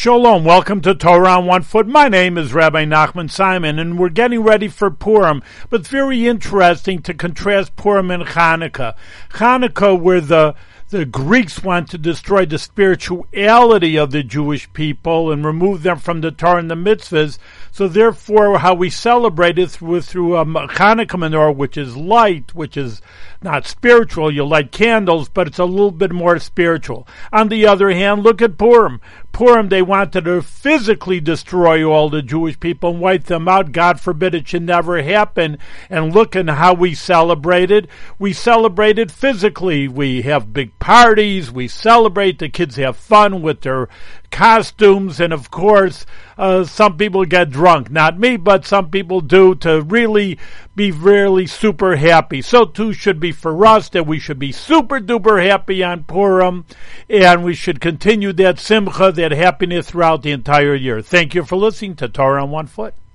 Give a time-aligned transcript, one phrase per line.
[0.00, 1.88] Shalom, welcome to Torah on One Foot.
[1.88, 5.42] My name is Rabbi Nachman Simon, and we're getting ready for Purim.
[5.70, 8.94] But it's very interesting to contrast Purim and Hanukkah.
[9.30, 10.54] Hanukkah, where the
[10.90, 16.22] the Greeks want to destroy the spirituality of the Jewish people and remove them from
[16.22, 17.36] the Torah and the mitzvahs.
[17.70, 22.76] So therefore, how we celebrate it through, through a Hanukkah menorah, which is light, which
[22.76, 23.02] is
[23.42, 24.32] not spiritual.
[24.32, 27.06] You light candles, but it's a little bit more spiritual.
[27.32, 29.00] On the other hand, look at Purim.
[29.30, 33.72] Purim, they wanted to physically destroy all the Jewish people and wipe them out.
[33.72, 35.58] God forbid it should never happen.
[35.88, 37.86] And look at how we celebrated.
[38.18, 39.86] We celebrated physically.
[39.86, 41.50] We have big parties.
[41.50, 42.38] We celebrate.
[42.38, 43.90] The kids have fun with their
[44.30, 45.20] costumes.
[45.20, 46.06] And of course,
[46.38, 47.90] uh, some people get drunk.
[47.90, 50.38] Not me, but some people do to really
[50.74, 52.40] be really super happy.
[52.40, 56.64] So too should be for us that we should be super duper happy on Purim
[57.10, 61.02] and we should continue that simcha, that happiness throughout the entire year.
[61.02, 62.94] Thank you for listening to Torah on One Foot.